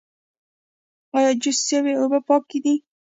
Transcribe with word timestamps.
ایا 1.15 1.31
جوش 1.41 1.57
شوې 1.69 1.93
اوبه 2.01 2.19
پاکې 2.27 2.57
دي؟ 2.63 2.75